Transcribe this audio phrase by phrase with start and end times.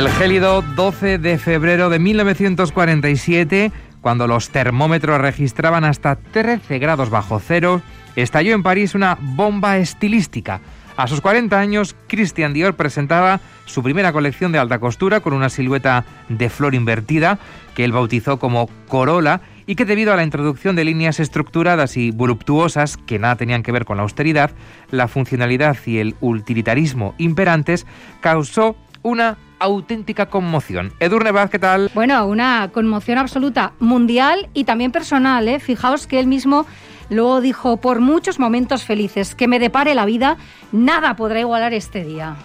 [0.00, 3.70] El gélido 12 de febrero de 1947,
[4.00, 7.82] cuando los termómetros registraban hasta 13 grados bajo cero,
[8.16, 10.62] estalló en París una bomba estilística.
[10.96, 15.50] A sus 40 años, Christian Dior presentaba su primera colección de alta costura con una
[15.50, 17.38] silueta de flor invertida
[17.74, 22.10] que él bautizó como Corolla y que debido a la introducción de líneas estructuradas y
[22.10, 24.52] voluptuosas que nada tenían que ver con la austeridad,
[24.90, 27.86] la funcionalidad y el utilitarismo imperantes,
[28.22, 30.92] causó una auténtica conmoción.
[30.98, 31.90] Edurne Vaz, ¿qué tal?
[31.94, 35.46] Bueno, una conmoción absoluta mundial y también personal.
[35.46, 35.60] ¿eh?
[35.60, 36.66] Fijaos que él mismo
[37.10, 40.36] luego dijo, por muchos momentos felices que me depare la vida,
[40.72, 42.36] nada podrá igualar este día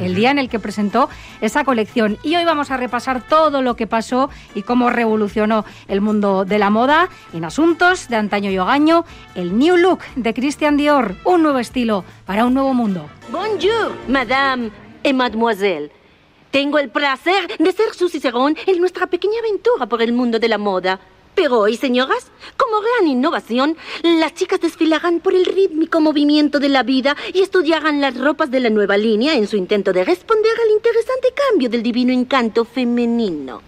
[0.00, 1.08] el día en el que presentó
[1.40, 2.18] esa colección.
[2.22, 6.58] Y hoy vamos a repasar todo lo que pasó y cómo revolucionó el mundo de
[6.58, 11.42] la moda en asuntos de antaño y hogaño, el New Look de Christian Dior, un
[11.42, 13.08] nuevo estilo para un nuevo mundo.
[13.30, 14.70] Bonjour, madame
[15.02, 15.90] et mademoiselle.
[16.50, 20.48] Tengo el placer de ser su cicerón en nuestra pequeña aventura por el mundo de
[20.48, 20.98] la moda.
[21.34, 26.82] Pero hoy, señoras, como gran innovación, las chicas desfilarán por el rítmico movimiento de la
[26.82, 30.70] vida y estudiarán las ropas de la nueva línea en su intento de responder al
[30.72, 33.62] interesante cambio del divino encanto femenino.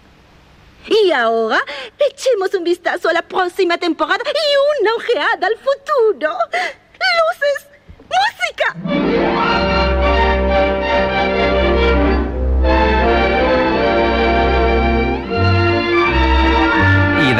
[0.87, 1.63] Y ahora,
[2.09, 6.33] echemos un vistazo a la próxima temporada y una ojeada al futuro.
[6.99, 7.67] ¡Luces!
[8.09, 10.00] ¡Música!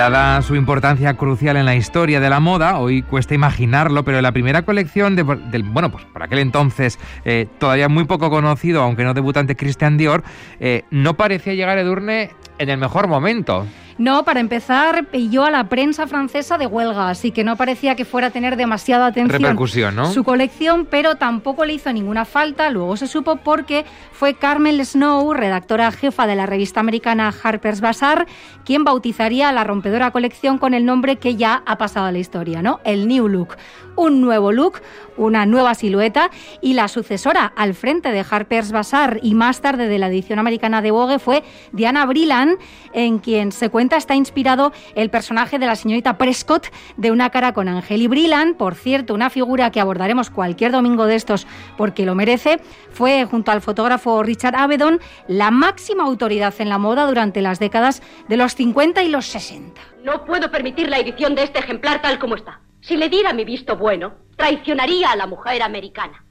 [0.10, 4.32] Dada su importancia crucial en la historia de la moda, hoy cuesta imaginarlo, pero la
[4.32, 9.04] primera colección de, del, bueno, pues por aquel entonces eh, todavía muy poco conocido, aunque
[9.04, 10.24] no debutante Christian Dior,
[10.60, 13.68] eh, no parecía llegar a Edurne en el mejor momento.
[14.02, 18.04] No, para empezar, pilló a la prensa francesa de huelga, así que no parecía que
[18.04, 20.12] fuera a tener demasiada atención Repercusión, ¿no?
[20.12, 25.32] su colección, pero tampoco le hizo ninguna falta, luego se supo porque fue Carmel Snow,
[25.36, 28.26] redactora jefa de la revista americana Harper's Bazaar,
[28.66, 32.64] quien bautizaría la rompedora colección con el nombre que ya ha pasado a la historia,
[32.64, 32.80] ¿no?
[32.84, 33.56] El New Look.
[33.98, 34.82] Un nuevo look,
[35.18, 36.32] una nueva silueta
[36.62, 40.82] y la sucesora al frente de Harper's Bazaar y más tarde de la edición americana
[40.82, 42.56] de Vogue fue Diana Brillan,
[42.94, 47.54] en quien se cuenta está inspirado el personaje de la señorita Prescott de Una cara
[47.54, 51.48] con Ángel y Brillan, por cierto, una figura que abordaremos cualquier domingo de estos
[51.78, 52.60] porque lo merece,
[52.92, 58.02] fue junto al fotógrafo Richard Avedon la máxima autoridad en la moda durante las décadas
[58.28, 59.82] de los 50 y los 60.
[60.04, 62.60] No puedo permitir la edición de este ejemplar tal como está.
[62.82, 66.26] Si le diera mi visto bueno, traicionaría a la mujer americana.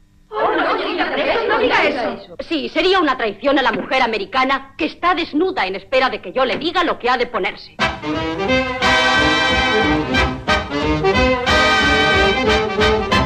[2.40, 6.32] Sí, sería una traición a la mujer americana que está desnuda en espera de que
[6.32, 7.76] yo le diga lo que ha de ponerse.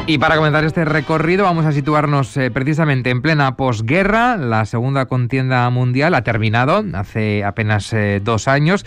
[0.07, 4.37] Y para comenzar este recorrido vamos a situarnos eh, precisamente en plena posguerra.
[4.37, 8.85] La segunda contienda mundial ha terminado hace apenas eh, dos años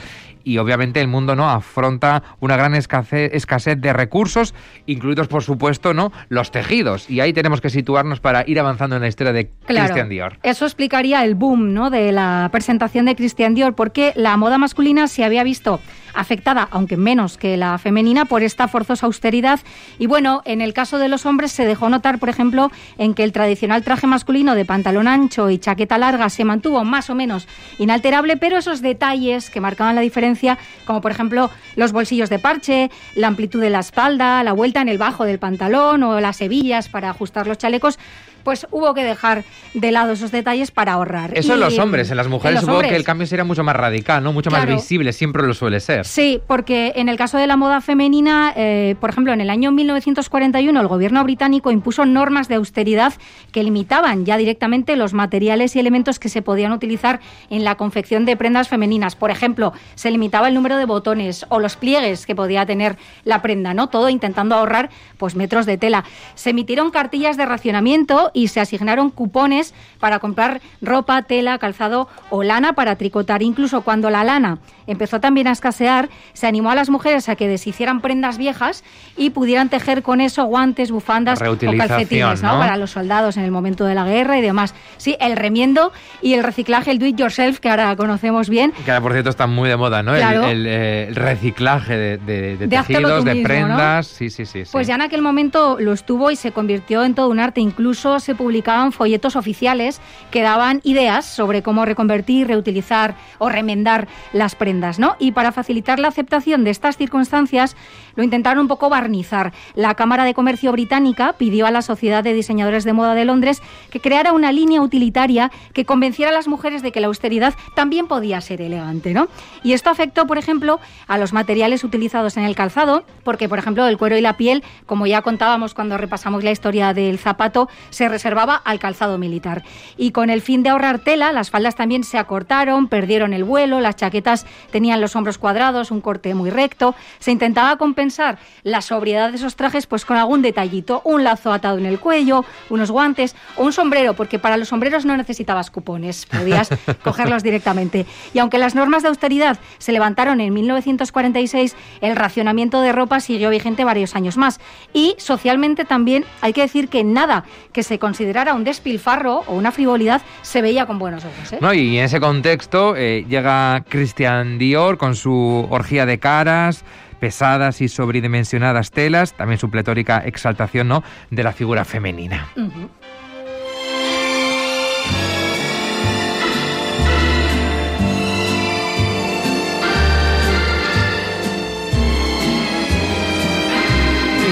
[0.48, 4.54] y obviamente el mundo no afronta una gran escasez, escasez de recursos,
[4.86, 7.10] incluidos por supuesto no los tejidos.
[7.10, 10.38] Y ahí tenemos que situarnos para ir avanzando en la historia de Claro, Christian Dior.
[10.42, 11.90] Eso explicaría el boom ¿no?
[11.90, 15.80] de la presentación de Christian Dior, porque la moda masculina se había visto
[16.14, 19.60] afectada, aunque menos que la femenina, por esta forzosa austeridad.
[19.98, 23.24] Y bueno, en el caso de los hombres se dejó notar, por ejemplo, en que
[23.24, 27.46] el tradicional traje masculino de pantalón ancho y chaqueta larga se mantuvo más o menos
[27.78, 32.90] inalterable, pero esos detalles que marcaban la diferencia, como por ejemplo los bolsillos de parche,
[33.14, 36.88] la amplitud de la espalda, la vuelta en el bajo del pantalón o las hebillas
[36.88, 37.98] para ajustar los chalecos,
[38.44, 39.44] pues hubo que dejar
[39.74, 41.36] de lado esos detalles para ahorrar.
[41.36, 43.76] Eso en los hombres, en las mujeres los supongo que el cambio sería mucho más
[43.76, 44.32] radical, ¿no?
[44.32, 46.06] Mucho más visible, siempre lo suele ser.
[46.06, 49.72] Sí, porque en el caso de la moda femenina, eh, por ejemplo, en el año
[49.72, 53.12] 1941 el gobierno británico impuso normas de austeridad
[53.52, 57.20] que limitaban ya directamente los materiales y elementos que se podían utilizar
[57.50, 59.16] en la confección de prendas femeninas.
[59.16, 63.42] Por ejemplo, se limitaba el número de botones o los pliegues que podía tener la
[63.42, 63.88] prenda, ¿no?
[63.88, 66.04] Todo intentando ahorrar pues metros de tela.
[66.34, 72.42] Se emitieron cartillas de racionamiento y se asignaron cupones para comprar ropa, tela, calzado o
[72.42, 73.42] lana para tricotar.
[73.42, 77.48] Incluso cuando la lana empezó también a escasear, se animó a las mujeres a que
[77.48, 78.84] deshicieran prendas viejas
[79.16, 82.58] y pudieran tejer con eso guantes, bufandas o calcetines ¿no?
[82.58, 84.74] para los soldados en el momento de la guerra y demás.
[84.96, 85.92] Sí, el remiendo
[86.22, 88.72] y el reciclaje, el do it yourself, que ahora conocemos bien.
[88.84, 90.14] Que ahora, por cierto, está muy de moda, ¿no?
[90.14, 94.06] El, eh, reciclaje de, tejidos, de prendas.
[94.06, 97.28] Sí, sí, sí, Pues ya en aquel momento lo estuvo y se convirtió en todo
[97.28, 97.60] un arte.
[97.60, 100.00] Incluso se publicaban folletos oficiales
[100.30, 104.98] que daban ideas sobre cómo reconvertir, reutilizar o remendar las prendas.
[105.18, 107.76] Y para facilitar la aceptación de estas circunstancias,
[108.16, 109.52] lo intentaron un poco barnizar.
[109.74, 113.62] La Cámara de Comercio británica pidió a la Sociedad de Diseñadores de Moda de Londres
[113.90, 118.08] que creara una línea utilitaria que convenciera a las mujeres de que la austeridad también
[118.08, 119.28] podía ser elegante, ¿no?
[119.62, 123.86] Y esto afectó, por ejemplo, a los materiales utilizados en el calzado, porque, por ejemplo,
[123.86, 128.07] el cuero y la piel, como ya contábamos cuando repasamos la historia del zapato, se
[128.08, 129.62] reservaba al calzado militar.
[129.96, 133.80] Y con el fin de ahorrar tela, las faldas también se acortaron, perdieron el vuelo,
[133.80, 136.94] las chaquetas tenían los hombros cuadrados, un corte muy recto.
[137.18, 141.78] Se intentaba compensar la sobriedad de esos trajes pues con algún detallito, un lazo atado
[141.78, 146.26] en el cuello, unos guantes o un sombrero, porque para los sombreros no necesitabas cupones,
[146.26, 146.70] podías
[147.04, 148.06] cogerlos directamente.
[148.34, 153.50] Y aunque las normas de austeridad se levantaron en 1946, el racionamiento de ropa siguió
[153.50, 154.60] vigente varios años más.
[154.92, 159.72] Y socialmente también hay que decir que nada que se considerara un despilfarro o una
[159.72, 161.52] frivolidad se veía con buenos ojos.
[161.52, 161.58] ¿eh?
[161.60, 166.84] No, y en ese contexto eh, llega Christian Dior con su orgía de caras,
[167.18, 171.02] pesadas y sobredimensionadas telas, también su pletórica exaltación ¿no?
[171.30, 172.48] de la figura femenina.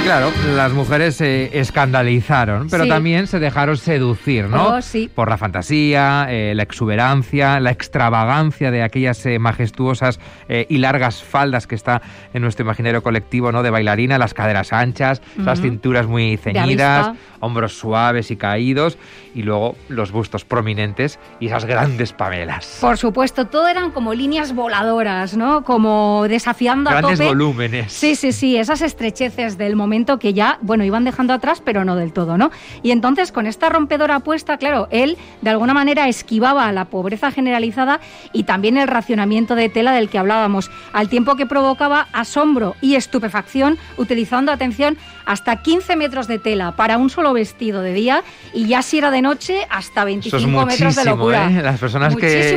[0.06, 4.76] Claro, las mujeres se escandalizaron, pero también se dejaron seducir, ¿no?
[4.76, 5.10] Oh, sí.
[5.12, 11.24] Por la fantasía, eh, la exuberancia, la extravagancia de aquellas eh, majestuosas eh, y largas
[11.24, 13.64] faldas que está en nuestro imaginario colectivo, ¿no?
[13.64, 17.10] De bailarina, las caderas anchas, las cinturas muy ceñidas,
[17.40, 18.98] hombros suaves y caídos,
[19.34, 22.78] y luego los bustos prominentes y esas grandes pamelas.
[22.80, 25.64] Por supuesto, todo eran como líneas voladoras, ¿no?
[25.64, 27.26] Como desafiando a tope.
[27.26, 27.92] volúmenes.
[27.92, 31.96] Sí, sí, sí, esas estrecheces del momento que ya, bueno, iban dejando atrás, pero no
[31.96, 32.50] del todo, ¿no?
[32.82, 38.00] Y entonces, con esta rompedora apuesta, claro, él de alguna manera esquivaba la pobreza generalizada
[38.32, 42.96] y también el racionamiento de tela del que hablábamos, al tiempo que provocaba asombro y
[42.96, 48.22] estupefacción, utilizando, atención, hasta 15 metros de tela para un solo vestido de día
[48.52, 51.50] y ya si era de noche, hasta 25 metros de locura.
[51.50, 51.62] ¿eh?
[51.62, 52.56] Las personas que,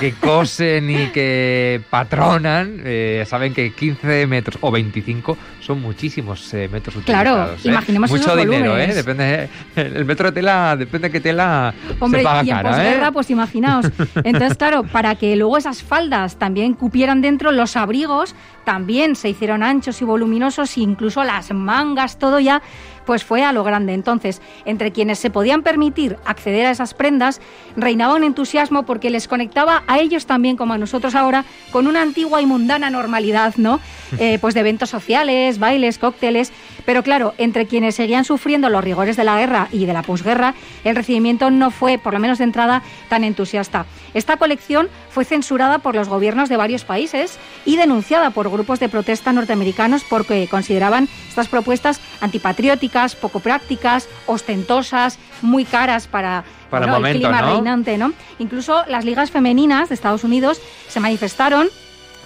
[0.00, 6.61] que, cosen y que patronan eh, saben que 15 metros o 25 son muchísimos eh,
[6.68, 7.22] metros utilizados.
[7.22, 7.58] Claro, ¿eh?
[7.64, 8.94] imaginemos Mucho dinero, ¿eh?
[8.94, 13.12] Depende, el metro de tela, depende de qué tela Hombre, se paga y en cara,
[13.12, 13.86] pues imaginaos.
[14.24, 19.62] Entonces, claro, para que luego esas faldas también cupieran dentro los abrigos, también se hicieron
[19.62, 22.62] anchos y voluminosos, incluso las mangas, todo ya
[23.04, 23.94] pues fue a lo grande.
[23.94, 27.40] Entonces, entre quienes se podían permitir acceder a esas prendas,
[27.76, 32.02] reinaba un entusiasmo porque les conectaba a ellos también, como a nosotros ahora, con una
[32.02, 33.80] antigua y mundana normalidad, ¿no?
[34.18, 36.52] Eh, pues de eventos sociales, bailes, cócteles.
[36.84, 40.54] Pero claro, entre quienes seguían sufriendo los rigores de la guerra y de la posguerra,
[40.84, 43.86] el recibimiento no fue, por lo menos de entrada, tan entusiasta.
[44.14, 48.88] Esta colección fue censurada por los gobiernos de varios países y denunciada por grupos de
[48.88, 57.42] protesta norteamericanos porque consideraban estas propuestas antipatrióticas, poco prácticas, ostentosas, muy caras para, el clima
[57.42, 57.98] reinante.
[57.98, 58.12] ¿no?
[58.38, 61.68] Incluso las ligas femeninas de Estados Unidos se manifestaron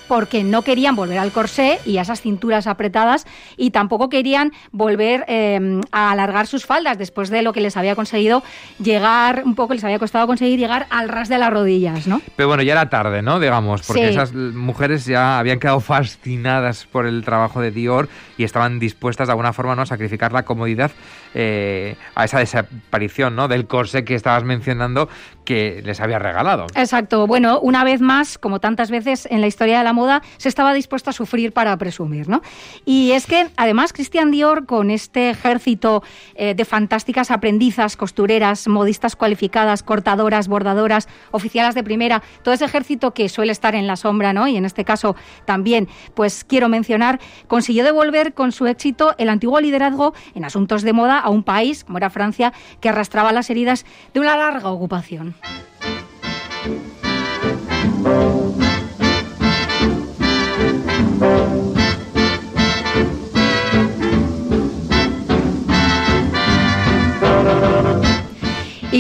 [0.09, 5.25] porque no querían volver al corsé y a esas cinturas apretadas y tampoco querían volver
[5.29, 8.43] eh, a alargar sus faldas después de lo que les había conseguido
[8.79, 12.21] llegar, un poco les había costado conseguir llegar al ras de las rodillas, ¿no?
[12.37, 13.41] Pero bueno, ya era tarde, ¿no?
[13.41, 18.79] Digamos, porque esas mujeres ya habían quedado fascinadas por el trabajo de Dior y estaban
[18.79, 19.83] dispuestas de alguna forma ¿no?
[19.83, 20.91] a sacrificar la comodidad
[21.35, 23.49] eh, a esa desaparición ¿no?
[23.49, 25.09] del corsé que estabas mencionando
[25.47, 26.67] que les había regalado.
[26.75, 27.27] Exacto.
[27.27, 30.75] Bueno, una vez más, como tantas veces en la historia de la moda, se estaba
[30.75, 32.43] dispuesto a sufrir para presumir, ¿no?
[32.85, 36.03] Y es que, además, Christian Dior, con este ejército
[36.35, 43.15] eh, de fantásticas aprendizas, costureras, modistas cualificadas, cortadoras, bordadoras, oficiales de primera, todo ese ejército
[43.15, 44.49] que suele estar en la sombra, ¿no?
[44.49, 49.61] Y en este caso también, pues quiero mencionar, consiguió devolver con su éxito el antiguo
[49.61, 53.87] liderazgo en asuntos de moda a un país, como era Francia, que arrastraba las heridas
[54.13, 55.36] de una larga ocupación.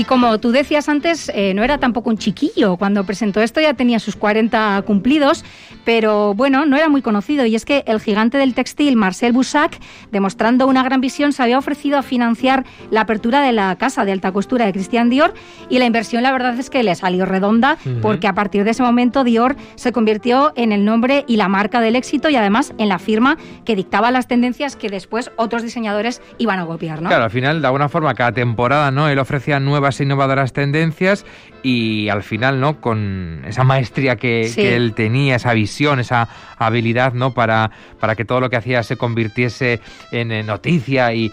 [0.06, 2.76] Como tú decías antes, eh, no era tampoco un chiquillo.
[2.76, 5.44] Cuando presentó esto ya tenía sus 40 cumplidos,
[5.86, 7.46] pero bueno, no era muy conocido.
[7.46, 9.78] Y es que el gigante del textil, Marcel Boussac,
[10.10, 14.10] demostrando una gran visión, se había ofrecido a financiar la apertura de la casa de
[14.10, 15.32] alta costura de Christian Dior
[15.70, 18.82] y la inversión la verdad es que le salió redonda porque a partir de ese
[18.82, 22.88] momento Dior se convirtió en el nombre y la marca del éxito y además en
[22.88, 27.00] la firma que dictaba las tendencias que después otros diseñadores iban a copiar.
[27.00, 27.08] ¿no?
[27.08, 29.08] Claro, al final, de alguna forma, cada temporada ¿no?
[29.08, 31.24] él ofrecía nuevas e innovadoras tendencias
[31.66, 32.80] y al final, ¿no?
[32.80, 36.28] Con esa maestría que, él tenía, esa visión, esa
[36.58, 37.32] habilidad, ¿no?
[37.32, 39.80] Para, para que todo lo que hacía se convirtiese
[40.10, 41.32] en noticia y,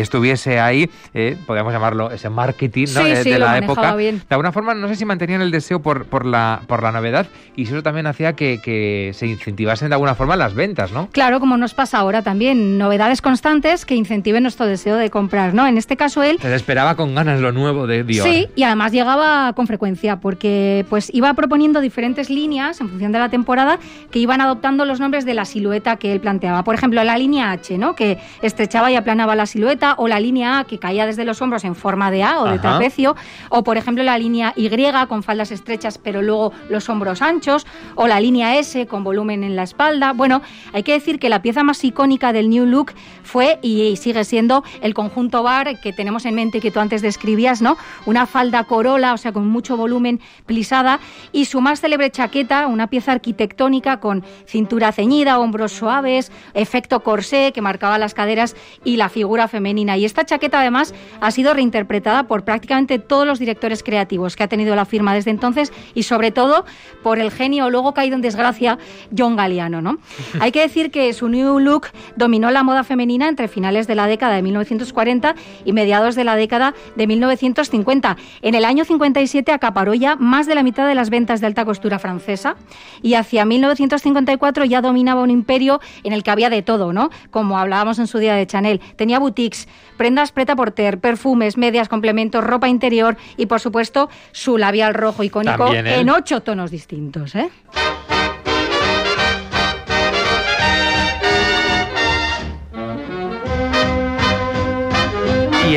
[0.00, 3.06] estuviese ahí, eh, podríamos llamarlo ese marketing ¿no?
[3.06, 3.94] Eh, de, la época.
[3.96, 7.26] De alguna forma, no sé si mantenían el deseo por, por, la, por la novedad
[7.56, 11.08] y eso también hacía que, se incentivasen de alguna forma las ventas, ¿no?
[11.10, 15.66] Claro, como nos pasa ahora también, novedades constantes que incentiven nuestro deseo de comprar, ¿no?
[15.66, 16.38] En este caso él...
[16.40, 18.26] Se esperaba con ganas lo nuevo de Dior.
[18.26, 23.18] Sí, y además llegaba con frecuencia porque pues iba proponiendo diferentes líneas en función de
[23.18, 23.78] la temporada
[24.10, 26.64] que iban adoptando los nombres de la silueta que él planteaba.
[26.64, 27.94] Por ejemplo, la línea H, ¿no?
[27.94, 31.64] que estrechaba y aplanaba la silueta, o la línea A que caía desde los hombros
[31.64, 33.16] en forma de A o de trapecio,
[33.48, 34.68] o por ejemplo la línea Y
[35.08, 39.56] con faldas estrechas pero luego los hombros anchos, o la línea S con volumen en
[39.56, 40.12] la espalda.
[40.12, 44.24] Bueno, hay que decir que la pieza más icónica del New Look fue y sigue
[44.24, 47.76] siendo el conjunto bar que tenemos en mente que tú antes describías, ¿no?
[48.06, 51.00] Una falda corola o sea, con mucho volumen, plisada,
[51.32, 57.52] y su más célebre chaqueta, una pieza arquitectónica con cintura ceñida, hombros suaves, efecto corsé
[57.52, 59.98] que marcaba las caderas y la figura femenina.
[59.98, 64.48] Y esta chaqueta además ha sido reinterpretada por prácticamente todos los directores creativos que ha
[64.48, 66.64] tenido la firma desde entonces y sobre todo
[67.02, 68.78] por el genio luego caído en desgracia
[69.16, 69.82] John Galliano.
[69.82, 69.98] ¿no?
[70.40, 74.06] Hay que decir que su New Look dominó la moda femenina entre finales de la
[74.06, 75.34] década de 1940
[75.66, 78.16] y mediados de la década de 1950.
[78.40, 81.66] En el año 57 acaparó ya más de la mitad de las ventas de alta
[81.66, 82.56] costura francesa
[83.02, 87.10] y hacia 1954 ya dominaba un imperio en el que había de todo, ¿no?
[87.30, 88.80] Como hablábamos en su día de Chanel.
[88.96, 94.94] Tenía boutiques, prendas preta porter, perfumes, medias, complementos, ropa interior y por supuesto su labial
[94.94, 97.50] rojo icónico en ocho tonos distintos, ¿eh?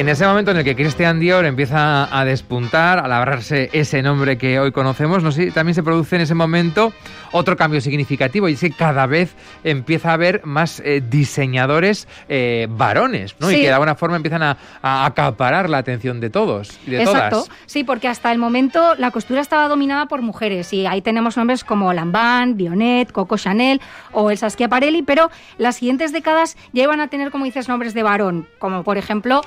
[0.04, 4.38] En ese momento en el que Christian Dior empieza a despuntar, a labrarse ese nombre
[4.38, 6.92] que hoy conocemos, no sé, también se produce en ese momento
[7.32, 9.34] otro cambio significativo y es que cada vez
[9.64, 13.50] empieza a haber más eh, diseñadores eh, varones, ¿no?
[13.50, 17.48] Y que de alguna forma empiezan a, acaparar la atención de todos y de Exacto.
[17.66, 21.64] Sí, porque hasta el momento la costura estaba dominada por mujeres y ahí tenemos nombres
[21.64, 23.80] como Lanvin, Bionet, Coco Chanel
[24.12, 27.94] o el Saskia Parelli, pero las siguientes décadas ya iban a tener, como dices, nombres
[27.94, 29.42] de varón, como por ejemplo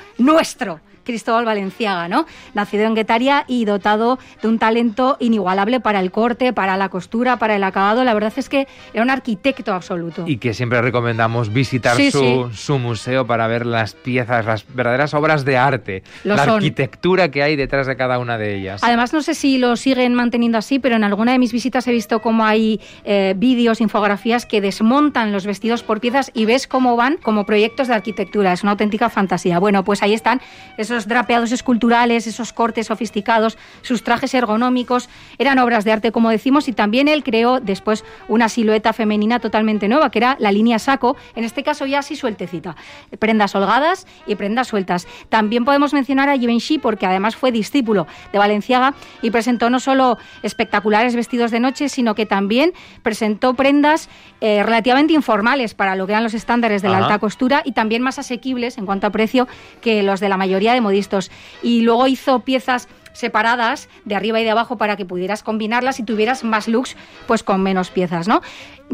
[0.46, 0.80] nuestro.
[1.06, 2.26] Cristóbal Valenciaga, ¿no?
[2.52, 7.38] Nacido en Guetaria y dotado de un talento inigualable para el corte, para la costura,
[7.38, 8.04] para el acabado.
[8.04, 10.24] La verdad es que era un arquitecto absoluto.
[10.26, 15.56] Y que siempre recomendamos visitar su, museo para ver las piezas, las verdaderas obras de
[15.56, 18.82] arte, la arquitectura que hay detrás de cada una de ellas.
[18.84, 21.92] Además, no sé si lo siguen manteniendo así, pero en alguna de mis visitas he
[21.92, 26.96] visto cómo hay eh, vídeos, infografías que desmontan los vestidos por piezas y ves cómo
[26.96, 28.52] van como proyectos de arquitectura.
[28.52, 29.58] Es una auténtica fantasía.
[29.58, 30.40] Bueno, pues ahí están
[30.76, 36.30] esos esos drapeados esculturales, esos cortes sofisticados, sus trajes ergonómicos, eran obras de arte, como
[36.30, 40.78] decimos, y también él creó después una silueta femenina totalmente nueva, que era la línea
[40.78, 42.76] saco, en este caso ya así sueltecita,
[43.18, 45.06] prendas holgadas y prendas sueltas.
[45.28, 50.18] También podemos mencionar a Givenchy, porque además fue discípulo de Valenciaga y presentó no solo
[50.42, 52.72] espectaculares vestidos de noche, sino que también
[53.02, 54.08] presentó prendas
[54.40, 58.02] eh, relativamente informales para lo que eran los estándares de la alta costura y también
[58.02, 59.46] más asequibles en cuanto a precio
[59.80, 61.30] que los de la mayoría de modistos.
[61.62, 66.02] Y luego hizo piezas separadas de arriba y de abajo para que pudieras combinarlas y
[66.02, 68.42] tuvieras más looks pues con menos piezas, ¿no?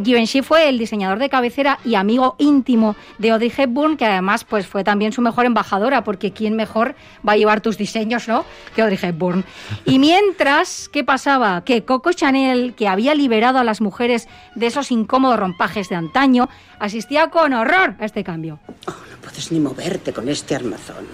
[0.02, 4.66] Givenchy fue el diseñador de cabecera y amigo íntimo de Audrey Hepburn, que además pues
[4.66, 6.94] fue también su mejor embajadora, porque quién mejor
[7.26, 8.44] va a llevar tus diseños, ¿no?
[8.74, 9.44] Que Audrey Hepburn.
[9.84, 11.62] Y mientras, ¿qué pasaba?
[11.64, 16.48] Que Coco Chanel, que había liberado a las mujeres de esos incómodos rompajes de antaño,
[16.78, 18.60] asistía con horror a este cambio.
[18.86, 21.06] Oh, no puedes ni moverte con este armazón.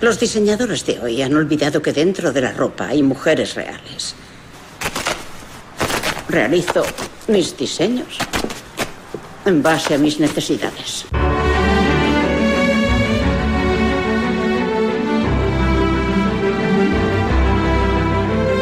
[0.00, 4.14] Los diseñadores de hoy han olvidado que dentro de la ropa hay mujeres reales.
[6.28, 6.84] Realizo
[7.28, 8.18] mis diseños
[9.46, 11.06] en base a mis necesidades.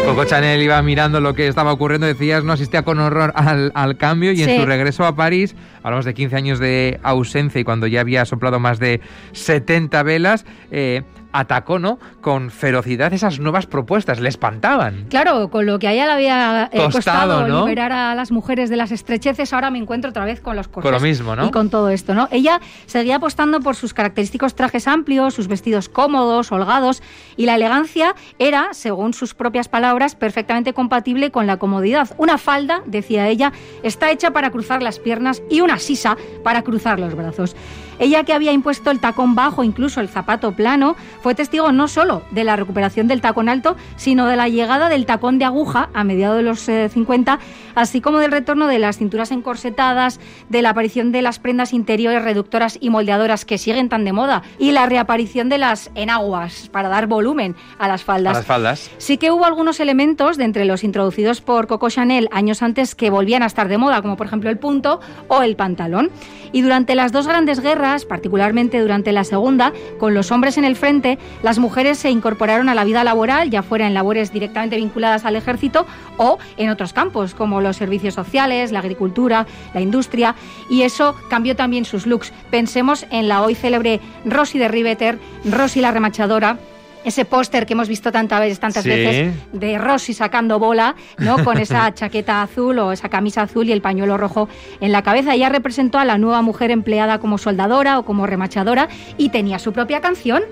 [0.06, 4.30] Coco Chanel iba mirando lo que estaba ocurriendo, decías, no asistía con horror al, cambio
[4.30, 8.02] y en su regreso a París, hablamos de 15 años de ausencia y cuando ya
[8.02, 9.00] había soplado más de
[9.32, 11.02] 70 velas, eh,
[11.34, 11.98] atacó, ¿no?
[12.20, 15.06] Con ferocidad esas nuevas propuestas, le espantaban.
[15.10, 18.76] Claro, con lo que a ella le había eh, costado liberar a las mujeres de
[18.76, 20.90] las estrecheces, ahora me encuentro otra vez con los corsés.
[20.90, 21.46] Con lo mismo, ¿no?
[21.46, 22.28] Y con todo esto, ¿no?
[22.30, 27.02] Ella seguía apostando por sus característicos trajes amplios, sus vestidos cómodos, holgados,
[27.36, 32.10] y la elegancia era, según sus propias palabras, perfectamente compatible con la comodidad.
[32.16, 37.00] Una falda, decía ella, está hecha para cruzar las piernas y una sisa para cruzar
[37.00, 37.56] los brazos.
[37.98, 42.22] Ella que había impuesto el tacón bajo, incluso el zapato plano, fue testigo no solo
[42.30, 46.04] de la recuperación del tacón alto, sino de la llegada del tacón de aguja a
[46.04, 47.38] mediados de los 50, eh,
[47.74, 52.22] así como del retorno de las cinturas encorsetadas, de la aparición de las prendas interiores
[52.22, 56.88] reductoras y moldeadoras que siguen tan de moda y la reaparición de las enaguas para
[56.88, 58.34] dar volumen a las faldas.
[58.34, 58.90] A las faldas.
[58.98, 63.10] Sí que hubo algunos elementos de entre los introducidos por Coco Chanel años antes que
[63.10, 66.10] volvían a estar de moda, como por ejemplo el punto o el pantalón.
[66.52, 70.74] Y durante las dos grandes guerras particularmente durante la Segunda, con los hombres en el
[70.74, 75.24] frente, las mujeres se incorporaron a la vida laboral, ya fuera en labores directamente vinculadas
[75.24, 75.86] al ejército
[76.16, 80.34] o en otros campos, como los servicios sociales, la agricultura, la industria,
[80.70, 82.32] y eso cambió también sus looks.
[82.50, 86.58] Pensemos en la hoy célebre Rosy de Riveter, Rosy la remachadora,
[87.04, 91.42] ese póster que hemos visto tantas veces, tantas veces de Rosy sacando bola, ¿no?
[91.44, 94.48] Con esa chaqueta azul o esa camisa azul y el pañuelo rojo
[94.80, 95.34] en la cabeza.
[95.34, 99.72] Ella representó a la nueva mujer empleada como soldadora o como remachadora y tenía su
[99.72, 100.42] propia canción.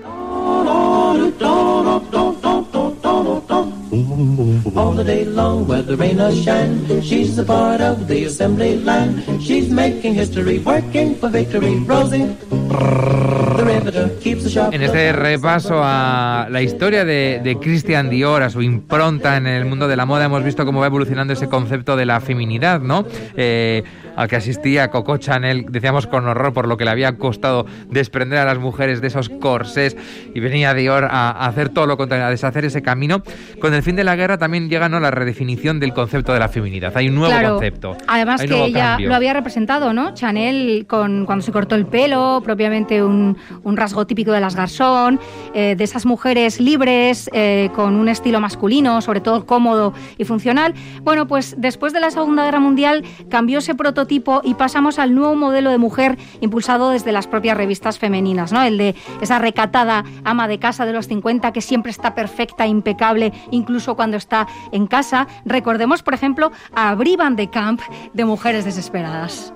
[4.75, 9.21] All the day long, whether rain or shine, she's a part of the assembly line.
[9.39, 11.75] She's making history, working for victory.
[11.85, 12.35] Rosie.
[13.63, 19.65] En este repaso a la historia de, de, Christian Dior, a su impronta en el
[19.65, 23.05] mundo de la moda, hemos visto cómo va evolucionando ese concepto de la feminidad, ¿no?
[23.35, 23.83] Eh,
[24.15, 28.39] al que asistía Coco Chanel, decíamos con horror por lo que le había costado desprender
[28.39, 29.97] a las mujeres de esos corsés
[30.33, 33.23] y venía Dior a, hacer todo lo contrario, a deshacer ese camino.
[33.59, 34.99] Con el fin de la guerra también llega ¿no?
[34.99, 36.95] la redefinición del concepto de la feminidad.
[36.95, 37.97] Hay un nuevo concepto.
[38.07, 40.13] Además que ella lo había representado, ¿no?
[40.13, 45.19] Chanel con, cuando se cortó el pelo, propiamente un, un rasgo típico de las garzón,
[45.53, 50.73] eh, de esas mujeres libres, eh, con un estilo masculino, sobre todo cómodo y funcional.
[51.03, 55.15] Bueno, pues después de la Segunda Guerra Mundial cambió ese prototipo tipo y pasamos al
[55.15, 58.61] nuevo modelo de mujer impulsado desde las propias revistas femeninas, ¿no?
[58.61, 63.31] El de esa recatada ama de casa de los 50 que siempre está perfecta, impecable,
[63.51, 65.27] incluso cuando está en casa.
[65.45, 67.79] Recordemos, por ejemplo, a Brie de Camp
[68.13, 69.53] de Mujeres Desesperadas.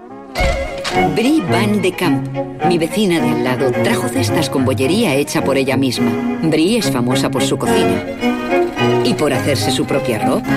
[1.16, 2.28] Brie Van de Camp,
[2.68, 6.12] mi vecina de al lado, trajo cestas con bollería hecha por ella misma.
[6.44, 8.04] Brie es famosa por su cocina
[9.04, 10.50] y por hacerse su propia ropa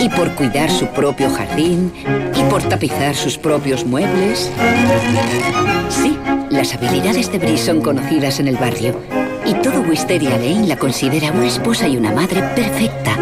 [0.00, 1.92] y por cuidar su propio jardín
[2.34, 4.50] y por tapizar sus propios muebles.
[5.88, 6.16] Sí,
[6.50, 9.00] las habilidades de Brie son conocidas en el barrio
[9.44, 13.16] y todo Wisteria Lane la considera una esposa y una madre perfecta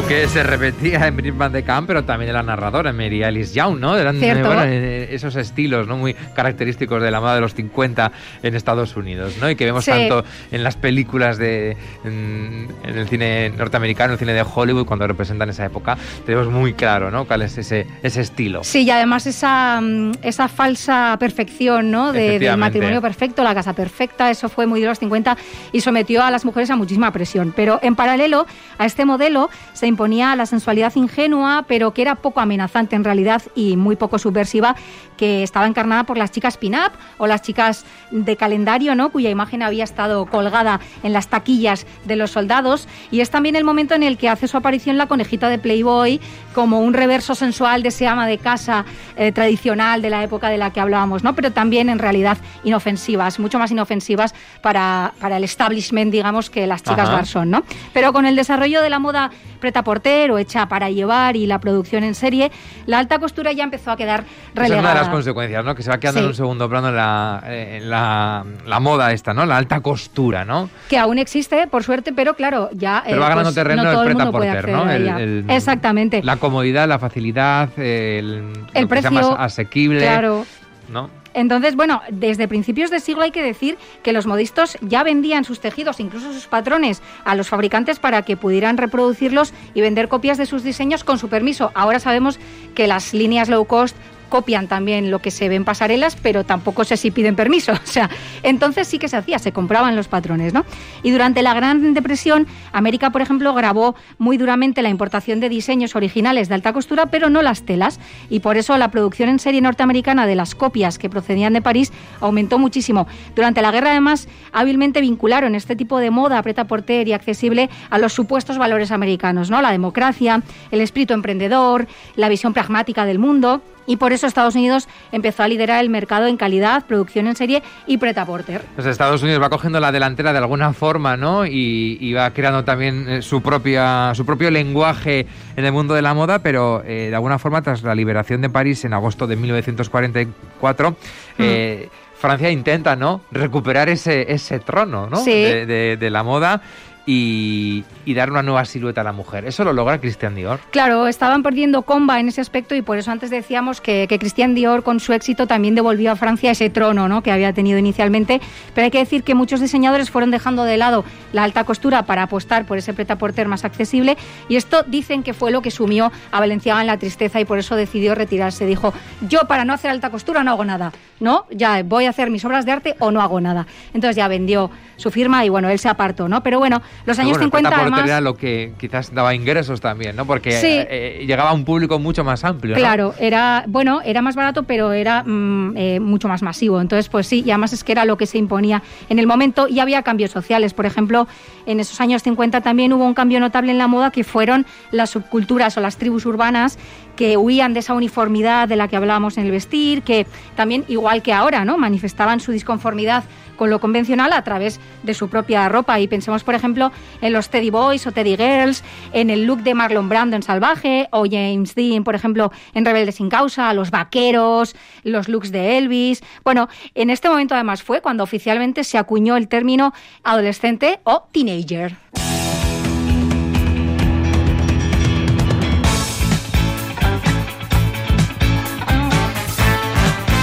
[0.00, 3.78] que se repetía en Brisbane de Camp, pero también en la narradora, Mary Alice Young,
[3.78, 3.98] ¿no?
[3.98, 5.98] Eran eh, esos estilos ¿no?
[5.98, 8.10] muy característicos de la moda de los 50
[8.42, 9.50] en Estados Unidos, ¿no?
[9.50, 14.42] Y que vemos tanto en las películas de en, el cine norteamericano, el cine de
[14.42, 17.26] Hollywood, cuando representan esa época, tenemos muy claro, ¿no?
[17.26, 18.64] Cuál es ese, ese estilo.
[18.64, 22.12] Sí, y además esa, mm, esa falsa perfección, ¿no?
[22.12, 25.36] De, del matrimonio perfecto, la casa perfecta, eso fue muy de los 50
[25.70, 27.52] y sometió a las mujeres a muchísima presión.
[27.54, 28.46] Pero en paralelo
[28.78, 29.50] a este modelo
[29.82, 34.16] se imponía la sensualidad ingenua, pero que era poco amenazante en realidad y muy poco
[34.16, 34.76] subversiva,
[35.16, 39.10] que estaba encarnada por las chicas pin-up o las chicas de calendario, ¿no?
[39.10, 42.86] cuya imagen había estado colgada en las taquillas de los soldados.
[43.10, 46.20] Y es también el momento en el que hace su aparición la conejita de Playboy
[46.54, 48.84] como un reverso sensual de ese ama de casa
[49.16, 51.34] eh, tradicional de la época de la que hablábamos, ¿no?
[51.34, 56.84] pero también en realidad inofensivas, mucho más inofensivas para, para el establishment, digamos, que las
[56.84, 57.50] chicas garzón.
[57.50, 57.64] ¿no?
[57.92, 59.32] Pero con el desarrollo de la moda
[59.72, 62.52] preta porter o hecha para llevar y la producción en serie,
[62.84, 64.80] la alta costura ya empezó a quedar relegada.
[64.80, 65.74] es una de las consecuencias, ¿no?
[65.74, 69.46] Que se va quedando en un segundo plano la, eh, la, la, moda esta, ¿no?
[69.46, 70.68] La alta costura, ¿no?
[70.90, 73.02] Que aún existe, por suerte, pero claro, ya...
[73.06, 75.54] Pero va eh, ganando pues, terreno el preta porter, ¿no?
[75.54, 76.22] Exactamente.
[76.22, 80.00] La comodidad, la facilidad, el, el precio más asequible.
[80.00, 80.44] Claro.
[80.90, 81.21] ¿no?
[81.34, 85.60] Entonces, bueno, desde principios de siglo hay que decir que los modistos ya vendían sus
[85.60, 90.46] tejidos, incluso sus patrones, a los fabricantes para que pudieran reproducirlos y vender copias de
[90.46, 91.70] sus diseños con su permiso.
[91.74, 92.38] Ahora sabemos
[92.74, 93.96] que las líneas low cost
[94.32, 97.72] copian también lo que se ve en pasarelas, pero tampoco sé si piden permiso.
[97.82, 98.08] O sea,
[98.42, 100.64] entonces sí que se hacía, se compraban los patrones, ¿no?
[101.02, 105.94] Y durante la Gran Depresión, América, por ejemplo, grabó muy duramente la importación de diseños
[105.94, 108.00] originales de alta costura, pero no las telas.
[108.30, 111.92] Y por eso la producción en serie norteamericana de las copias que procedían de París
[112.20, 113.06] aumentó muchísimo.
[113.34, 117.98] Durante la guerra, además, hábilmente vincularon este tipo de moda preta porter y accesible a
[117.98, 119.60] los supuestos valores americanos, ¿no?
[119.60, 123.60] La democracia, el espíritu emprendedor, la visión pragmática del mundo.
[123.86, 127.62] Y por eso Estados Unidos empezó a liderar el mercado en calidad, producción en serie
[127.86, 128.62] y preta porter.
[128.74, 131.46] Pues Estados Unidos va cogiendo la delantera de alguna forma, ¿no?
[131.46, 136.12] Y, va creando también eh, su propia su propio lenguaje en el mundo de la
[136.12, 140.90] moda, pero eh, de alguna forma tras la liberación de París en agosto de 1944.
[140.90, 140.94] Mm.
[141.38, 143.22] Eh, Francia intenta, ¿no?
[143.32, 145.24] Recuperar ese, ese trono, ¿no?
[145.24, 146.62] de, de la moda
[147.06, 147.84] y,
[148.14, 149.46] dar una nueva silueta a la mujer.
[149.46, 150.60] ¿Eso lo logra Christian Dior?
[150.70, 154.54] Claro, estaban perdiendo comba en ese aspecto y por eso antes decíamos que, que Christian
[154.54, 157.22] Dior con su éxito también devolvió a Francia ese trono ¿no?
[157.22, 158.40] que había tenido inicialmente.
[158.74, 162.24] Pero hay que decir que muchos diseñadores fueron dejando de lado la alta costura para
[162.24, 164.16] apostar por ese preta-porter más accesible
[164.48, 167.58] y esto dicen que fue lo que sumió a Valenciaga en la tristeza y por
[167.58, 168.66] eso decidió retirarse.
[168.66, 171.46] Dijo, yo para no hacer alta costura no hago nada, ¿no?
[171.50, 173.66] Ya voy a hacer mis obras de arte o no hago nada.
[173.94, 176.42] Entonces ya vendió su firma y bueno, él se apartó, ¿no?
[176.42, 178.04] Pero bueno, los años 50 además...
[178.04, 180.26] era lo que quizás daba ingresos también, ¿no?
[180.26, 184.36] Porque eh, eh, llegaba a un público mucho más amplio, Claro, era, bueno, era más
[184.36, 186.80] barato, pero era mm, eh, mucho más masivo.
[186.80, 189.68] Entonces, pues sí, y además es que era lo que se imponía en el momento
[189.68, 190.74] y había cambios sociales.
[190.74, 191.26] Por ejemplo,
[191.66, 195.10] en esos años 50 también hubo un cambio notable en la moda que fueron las
[195.10, 196.78] subculturas o las tribus urbanas
[197.16, 201.22] que huían de esa uniformidad de la que hablábamos en el vestir, que también, igual
[201.22, 201.78] que ahora, ¿no?
[201.78, 203.24] manifestaban su disconformidad
[203.56, 206.00] con lo convencional a través de su propia ropa.
[206.00, 209.74] Y pensemos, por ejemplo, en los Teddy Boys o Teddy Girls, en el look de
[209.74, 214.74] Marlon Brando en Salvaje, o James Dean, por ejemplo, en Rebelde sin Causa, los vaqueros,
[215.04, 216.22] los looks de Elvis.
[216.44, 219.92] Bueno, en este momento además fue cuando oficialmente se acuñó el término
[220.24, 221.96] adolescente o teenager.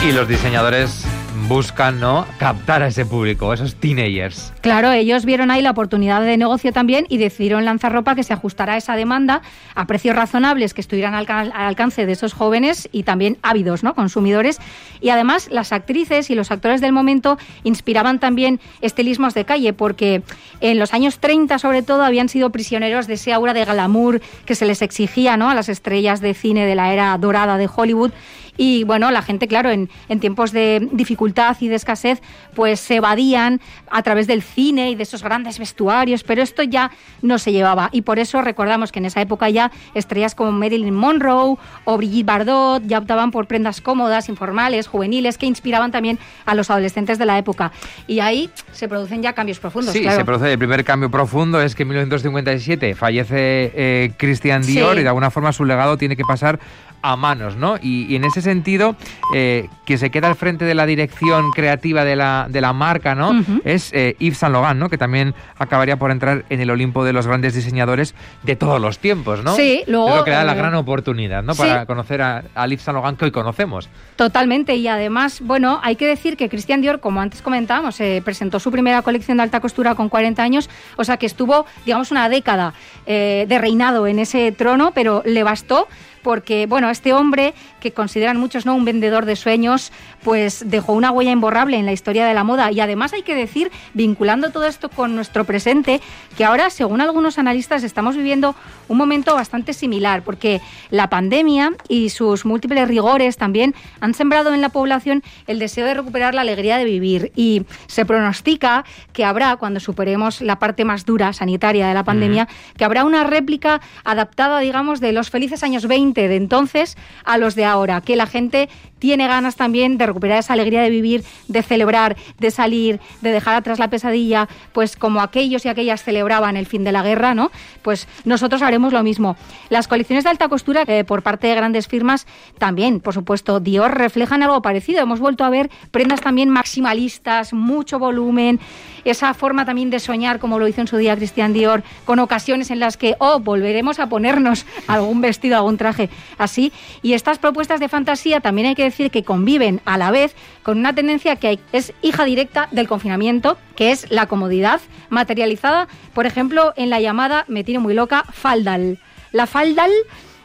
[0.02, 1.06] Y los diseñadores
[1.50, 2.26] buscan ¿no?
[2.38, 4.54] captar a ese público, esos teenagers.
[4.62, 8.32] Claro, ellos vieron ahí la oportunidad de negocio también y decidieron lanzar ropa que se
[8.32, 9.42] ajustara a esa demanda
[9.76, 13.94] a precios razonables que estuvieran al, alcance de esos jóvenes y también ávidos ¿no?
[13.94, 14.60] consumidores.
[15.02, 20.22] Y además las actrices y los actores del momento inspiraban también estilismos de calle porque
[20.62, 24.56] en los años 30 sobre todo habían sido prisioneros de ese aura de glamour que
[24.56, 25.50] se les exigía ¿no?
[25.50, 28.12] a las estrellas de cine de la era dorada de Hollywood
[28.60, 32.22] y bueno, la gente, claro, en, en tiempos de dificultad y de escasez,
[32.54, 36.92] pues se evadían a través del cine y de esos grandes vestuarios, pero esto ya
[37.22, 37.88] no se llevaba.
[37.94, 42.26] Y por eso recordamos que en esa época ya estrellas como Marilyn Monroe o Brigitte
[42.26, 47.26] Bardot ya optaban por prendas cómodas, informales, juveniles, que inspiraban también a los adolescentes de
[47.26, 47.72] la época.
[48.08, 49.94] Y ahí se producen ya cambios profundos.
[49.94, 55.00] Sí, se produce el primer cambio profundo, es que en 1957 fallece eh, Christian Dior
[55.00, 56.60] y de alguna forma su legado tiene que pasar
[57.02, 57.78] a manos, ¿no?
[57.82, 58.96] Y, en ese sentido,
[59.36, 63.14] eh, que se queda al frente de la dirección creativa de la, de la marca,
[63.14, 63.32] ¿no?
[63.64, 64.90] Es eh, Yves Saint Laurent, ¿no?
[64.90, 68.98] Que también acabaría por entrar en el Olimpo de los grandes diseñadores de todos los
[68.98, 69.56] tiempos, ¿no?
[69.56, 70.16] Sí, luego...
[70.16, 71.54] Lo que da la eh, gran oportunidad, ¿no?
[71.54, 73.88] Para conocer a, a Yves Saint Laurent que hoy conocemos.
[74.16, 78.72] Totalmente, y además, bueno, hay que decir que Christian Dior, como antes comentábamos, presentó su
[78.72, 82.74] primera colección de alta costura con 40 años, o sea que estuvo, digamos, una década
[83.06, 85.88] de reinado en ese trono, pero le bastó
[86.30, 89.92] porque, bueno, este hombre, que consideran muchos no un vendedor de sueños,
[90.24, 92.72] pues dejó una huella imborrable en la historia de la moda.
[92.72, 96.02] Y además hay que decir, vinculando todo esto con nuestro presente,
[96.38, 98.54] que ahora, según algunos analistas, estamos viviendo
[98.90, 100.62] un momento bastante similar, porque
[100.92, 105.96] la pandemia y sus múltiples rigores también han sembrado en la población el deseo de
[105.96, 107.32] recuperar la alegría de vivir.
[107.36, 112.48] Y se pronostica que habrá, cuando superemos la parte más dura sanitaria de la pandemia,
[112.78, 117.56] que habrá una réplica adaptada, digamos, de los felices años 20 de entonces a los
[117.56, 121.64] de ahora, que la gente tiene ganas también de recuperar esa alegría de vivir, de
[121.64, 126.66] celebrar, de salir, de dejar atrás la pesadilla, pues como aquellos y aquellas celebraban el
[126.66, 127.52] fin de la guerra, ¿no?
[127.82, 129.36] Pues nosotros haremos lo mismo.
[129.70, 133.98] Las colecciones de alta costura eh, por parte de grandes firmas también, por supuesto, Dior
[133.98, 135.02] reflejan algo parecido.
[135.02, 138.60] Hemos vuelto a ver prendas también maximalistas, mucho volumen,
[139.06, 142.72] esa forma también de soñar como lo hizo en su día Christian Dior, con ocasiones
[142.72, 146.72] en las que, oh, volveremos a ponernos algún vestido, algún traje así.
[147.02, 150.78] Y estas propuestas de fantasía también hay que decir que conviven a la vez con
[150.78, 156.74] una tendencia que es hija directa del confinamiento, que es la comodidad materializada, por ejemplo,
[156.76, 159.00] en la llamada, me tiene muy loca, faldal.
[159.32, 159.92] La faldal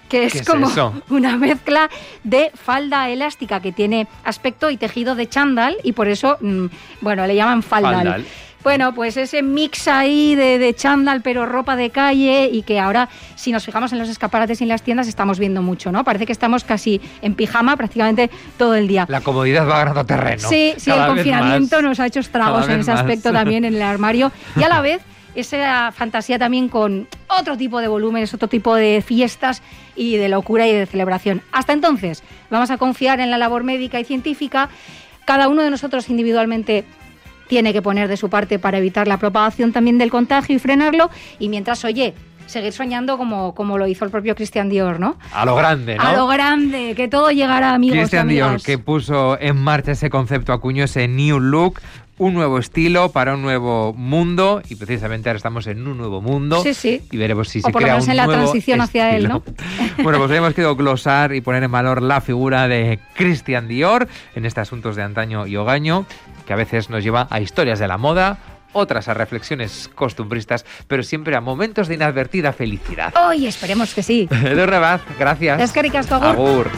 [0.09, 0.70] que ¿Qué es como
[1.11, 1.90] una mezcla
[2.22, 6.66] de falda elástica que tiene aspecto y tejido de chándal y por eso, mm,
[7.00, 7.94] bueno, le llaman faldal.
[7.94, 8.24] Faldal.
[8.64, 13.11] Bueno, pues ese mix ahí de, de chándal, pero ropa de calle y que ahora,
[13.37, 16.03] si nos fijamos en los escaparates y en las tiendas, estamos viendo mucho, ¿no?
[16.03, 19.05] Parece que estamos casi en pijama prácticamente todo el día.
[19.11, 20.48] La comodidad va ganando terreno.
[20.48, 21.85] Sí, sí, Cada el confinamiento más.
[21.85, 23.00] nos ha hecho estragos en ese más.
[23.00, 24.33] aspecto también en el armario.
[24.57, 25.03] Y a la vez,
[25.35, 29.61] esa fantasía también con otro tipo de volúmenes, otro tipo de fiestas
[29.94, 31.42] y de locura y de celebración.
[31.53, 34.70] Hasta entonces, vamos a confiar en la labor médica y científica.
[35.27, 36.85] Cada uno de nosotros individualmente
[37.48, 41.11] tiene que poner de su parte para evitar la propagación también del contagio y frenarlo.
[41.38, 42.14] Y mientras, oye,
[42.46, 45.16] seguir soñando como, como lo hizo el propio Christian Dior, ¿no?
[45.33, 46.02] A lo grande, ¿no?
[46.02, 47.98] A lo grande, que todo llegará, amigos.
[47.98, 51.80] Christian Dior, que puso en marcha ese concepto, acuñó ese New Look,
[52.16, 56.62] un nuevo estilo para un nuevo mundo, y precisamente ahora estamos en un nuevo mundo.
[56.62, 57.02] Sí, sí.
[57.11, 59.16] Y veremos si O se por lo crea menos un en la nuevo transición hacia
[59.16, 59.42] él, estilo.
[60.02, 64.44] bueno, pues hemos querido glosar y poner en valor la figura de Christian Dior en
[64.44, 66.07] este asuntos de antaño y hogaño,
[66.46, 68.38] que a veces nos lleva a historias de la moda,
[68.72, 73.14] otras a reflexiones costumbristas, pero siempre a momentos de inadvertida felicidad.
[73.16, 74.28] Hoy esperemos que sí.
[74.44, 75.61] Edu Rebaz, gracias.
[75.61, 76.28] Es que ricasco, agur.
[76.28, 76.70] Agur.